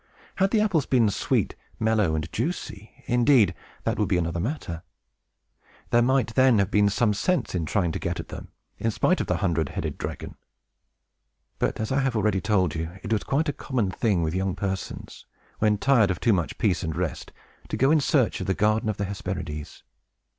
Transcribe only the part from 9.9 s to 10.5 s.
dragon.